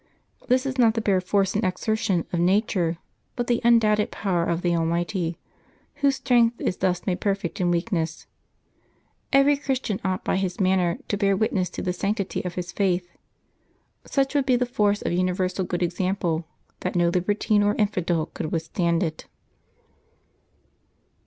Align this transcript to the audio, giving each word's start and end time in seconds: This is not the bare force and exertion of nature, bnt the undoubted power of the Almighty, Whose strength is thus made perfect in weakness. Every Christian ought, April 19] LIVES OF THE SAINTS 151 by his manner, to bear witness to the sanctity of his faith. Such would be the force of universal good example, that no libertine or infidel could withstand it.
This 0.47 0.65
is 0.65 0.79
not 0.79 0.95
the 0.95 0.99
bare 1.01 1.21
force 1.21 1.53
and 1.53 1.63
exertion 1.63 2.25
of 2.33 2.39
nature, 2.39 2.97
bnt 3.37 3.45
the 3.45 3.61
undoubted 3.63 4.09
power 4.09 4.45
of 4.45 4.63
the 4.63 4.75
Almighty, 4.75 5.37
Whose 5.97 6.15
strength 6.15 6.59
is 6.59 6.77
thus 6.77 7.05
made 7.05 7.21
perfect 7.21 7.61
in 7.61 7.69
weakness. 7.69 8.25
Every 9.31 9.55
Christian 9.55 9.97
ought, 10.03 10.21
April 10.25 10.33
19] 10.37 10.43
LIVES 10.43 10.53
OF 10.55 10.57
THE 10.57 10.57
SAINTS 10.57 10.57
151 10.57 10.57
by 10.57 10.57
his 10.57 10.59
manner, 10.59 10.99
to 11.07 11.17
bear 11.17 11.37
witness 11.37 11.69
to 11.69 11.81
the 11.83 11.93
sanctity 11.93 12.43
of 12.43 12.55
his 12.55 12.71
faith. 12.71 13.09
Such 14.07 14.33
would 14.33 14.45
be 14.47 14.55
the 14.55 14.65
force 14.65 15.03
of 15.03 15.11
universal 15.11 15.65
good 15.65 15.83
example, 15.83 16.47
that 16.79 16.95
no 16.95 17.09
libertine 17.09 17.61
or 17.61 17.75
infidel 17.75 18.25
could 18.33 18.51
withstand 18.51 19.03
it. 19.03 19.27